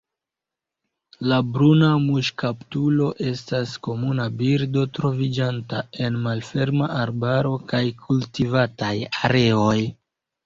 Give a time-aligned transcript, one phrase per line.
[1.31, 8.93] La Bruna muŝkaptulo estas komuna birdo troviĝanta en malferma arbaro kaj kultivataj
[9.29, 9.79] areoj.